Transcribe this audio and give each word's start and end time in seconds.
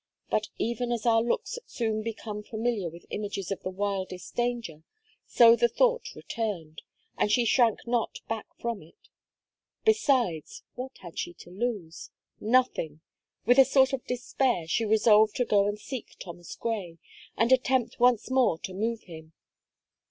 But 0.31 0.47
even 0.57 0.91
as 0.91 1.05
our 1.05 1.21
looks 1.21 1.59
soon 1.67 2.01
become 2.01 2.41
familiar 2.41 2.89
with 2.89 3.05
images 3.11 3.51
of 3.51 3.61
the 3.61 3.69
wildest 3.69 4.33
danger, 4.35 4.81
so 5.27 5.55
the 5.55 5.67
thought 5.67 6.15
returned; 6.15 6.81
and 7.19 7.31
she 7.31 7.45
shrank 7.45 7.85
not 7.85 8.17
back 8.27 8.47
from 8.57 8.81
it. 8.81 8.95
Besides, 9.85 10.63
what 10.73 10.97
had 11.01 11.19
she 11.19 11.35
to 11.35 11.51
lose? 11.51 12.09
Nothing! 12.39 13.01
With 13.45 13.59
a 13.59 13.63
sort 13.65 13.93
of 13.93 14.03
despair, 14.07 14.65
she 14.67 14.85
resolved 14.85 15.35
to 15.35 15.45
go 15.45 15.67
and 15.67 15.79
seek 15.79 16.17
Thomas 16.17 16.55
Gray, 16.55 16.97
and 17.37 17.51
attempt 17.51 17.99
once 17.99 18.31
more 18.31 18.57
to 18.57 18.73
move 18.73 19.03
him. 19.03 19.33